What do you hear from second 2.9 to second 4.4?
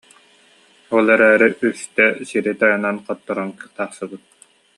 хотторон тахсыбыт